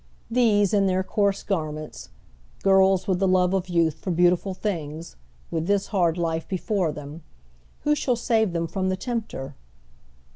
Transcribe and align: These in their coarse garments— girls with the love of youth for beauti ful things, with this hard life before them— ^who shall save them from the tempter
These 0.31 0.73
in 0.73 0.87
their 0.87 1.03
coarse 1.03 1.43
garments— 1.43 2.09
girls 2.63 3.07
with 3.07 3.19
the 3.19 3.27
love 3.27 3.53
of 3.53 3.69
youth 3.69 3.99
for 3.99 4.11
beauti 4.11 4.39
ful 4.39 4.55
things, 4.55 5.15
with 5.51 5.67
this 5.67 5.89
hard 5.93 6.17
life 6.17 6.47
before 6.47 6.91
them— 6.91 7.21
^who 7.85 7.95
shall 7.95 8.15
save 8.15 8.51
them 8.51 8.65
from 8.65 8.89
the 8.89 8.97
tempter 8.97 9.53